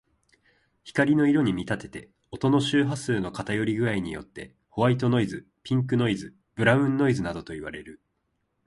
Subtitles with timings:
[0.83, 8.01] 光の色に見立てて、音の周波数の偏り具合によってホワイトノイズ、ピンクノイズ、ブラウンノイズなどといわれる。